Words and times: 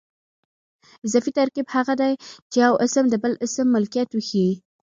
اضافي 1.05 1.31
ترکیب 1.39 1.67
هغه 1.75 1.93
دئ، 2.01 2.13
چي 2.51 2.57
یو 2.65 2.73
اسم 2.85 3.05
د 3.09 3.15
بل 3.23 3.33
اسم 3.45 3.67
ملکیت 3.75 4.09
وښیي. 4.13 4.51